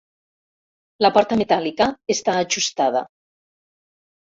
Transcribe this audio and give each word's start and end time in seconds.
La 1.07 1.11
porta 1.17 1.37
metàl·lica 1.43 1.89
està 2.15 2.37
ajustada. 2.41 3.05